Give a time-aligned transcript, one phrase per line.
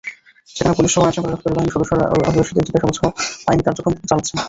[0.49, 3.05] সেখানে পুলিশসহ আইনশৃঙ্খলা রক্ষাকারী বাহিনীর সদস্যরা অভিবাসীদের জিজ্ঞাসাবাদসহ
[3.49, 4.37] আইনি কার্যক্রম চালাচ্ছেন।